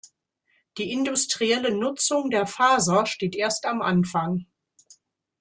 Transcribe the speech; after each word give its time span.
Die 0.79 0.91
industrielle 0.91 1.71
Nutzung 1.71 2.31
der 2.31 2.47
Faser 2.47 3.05
steht 3.05 3.35
erst 3.35 3.67
am 3.67 3.83
Anfang. 3.83 4.47